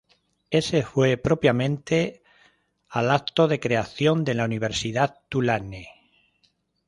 Ése 0.49 0.81
fue 0.83 1.15
propiamente 1.17 2.21
al 2.89 3.09
acto 3.11 3.45
de 3.47 3.59
creación 3.59 4.23
de 4.23 4.33
la 4.33 4.45
Universidad 4.45 5.19
Tulane. 5.29 5.89